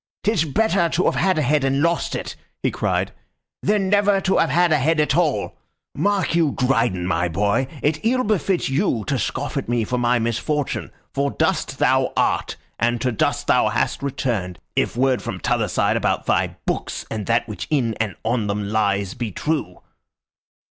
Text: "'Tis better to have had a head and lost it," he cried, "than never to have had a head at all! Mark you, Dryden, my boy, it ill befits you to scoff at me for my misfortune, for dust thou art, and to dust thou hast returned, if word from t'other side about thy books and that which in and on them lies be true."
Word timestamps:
"'Tis 0.23 0.45
better 0.45 0.89
to 0.89 1.03
have 1.05 1.13
had 1.13 1.37
a 1.37 1.43
head 1.43 1.63
and 1.63 1.83
lost 1.83 2.15
it," 2.15 2.35
he 2.63 2.71
cried, 2.71 3.11
"than 3.61 3.87
never 3.87 4.19
to 4.19 4.37
have 4.37 4.49
had 4.49 4.71
a 4.71 4.79
head 4.79 4.99
at 4.99 5.15
all! 5.15 5.55
Mark 5.93 6.33
you, 6.33 6.53
Dryden, 6.57 7.05
my 7.05 7.27
boy, 7.27 7.67
it 7.83 8.03
ill 8.03 8.23
befits 8.23 8.67
you 8.67 9.03
to 9.05 9.19
scoff 9.19 9.57
at 9.57 9.69
me 9.69 9.83
for 9.83 9.99
my 9.99 10.17
misfortune, 10.17 10.89
for 11.13 11.29
dust 11.29 11.77
thou 11.77 12.11
art, 12.17 12.55
and 12.79 12.99
to 12.99 13.11
dust 13.11 13.45
thou 13.45 13.69
hast 13.69 14.01
returned, 14.01 14.57
if 14.75 14.97
word 14.97 15.21
from 15.21 15.39
t'other 15.39 15.67
side 15.67 15.95
about 15.95 16.25
thy 16.25 16.55
books 16.65 17.05
and 17.11 17.27
that 17.27 17.47
which 17.47 17.67
in 17.69 17.93
and 17.99 18.15
on 18.25 18.47
them 18.47 18.69
lies 18.69 19.13
be 19.13 19.31
true." 19.31 19.81